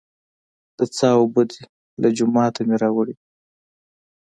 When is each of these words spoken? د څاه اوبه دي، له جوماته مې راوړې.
د 0.77 0.79
څاه 0.95 1.15
اوبه 1.21 1.41
دي، 1.51 1.61
له 2.01 2.09
جوماته 2.17 2.61
مې 2.67 2.75
راوړې. 2.83 3.15